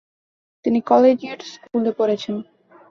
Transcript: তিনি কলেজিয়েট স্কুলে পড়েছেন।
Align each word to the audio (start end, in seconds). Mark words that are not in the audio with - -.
তিনি 0.65 0.79
কলেজিয়েট 0.81 1.39
স্কুলে 1.53 1.91
পড়েছেন। 1.97 2.35